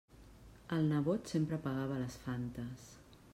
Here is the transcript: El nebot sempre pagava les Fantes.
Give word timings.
El 0.77 0.87
nebot 0.93 1.29
sempre 1.33 1.61
pagava 1.67 1.99
les 2.05 2.17
Fantes. 2.25 2.89